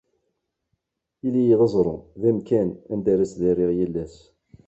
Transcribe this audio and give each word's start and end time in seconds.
Ili-yi 1.25 1.55
d 1.59 1.61
aẓru, 1.65 1.95
d 2.21 2.23
amkan 2.29 2.69
anda 2.91 3.09
ara 3.13 3.29
ttdariɣ 3.29 3.71
mkul 3.73 3.95
ass. 4.03 4.15